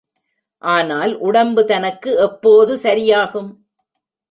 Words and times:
ஆனால் 0.63 1.17
உடம்பு 1.17 1.65
தனக்கு 1.65 2.17
எப்போது 2.19 2.75
சரியாகும்? 2.77 3.51